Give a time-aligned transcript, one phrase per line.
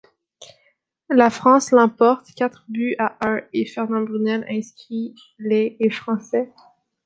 [1.11, 6.51] La France l'emporte quatre buts à un et Fernand Brunel inscrit les et français.